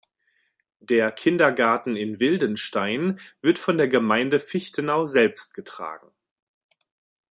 Der 0.79 1.11
Kindergarten 1.11 1.95
in 1.95 2.19
Wildenstein 2.19 3.19
wird 3.43 3.59
von 3.59 3.77
der 3.77 3.87
Gemeinde 3.87 4.39
Fichtenau 4.39 5.05
selbst 5.05 5.53
getragen. 5.53 6.11